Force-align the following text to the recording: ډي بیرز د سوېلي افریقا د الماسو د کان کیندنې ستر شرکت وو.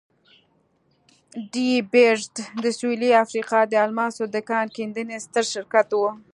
ډي 1.51 1.69
بیرز 1.91 2.25
د 2.63 2.65
سوېلي 2.77 3.11
افریقا 3.23 3.59
د 3.67 3.73
الماسو 3.85 4.23
د 4.29 4.35
کان 4.49 4.65
کیندنې 4.75 5.17
ستر 5.25 5.43
شرکت 5.53 5.87
وو. 5.93 6.09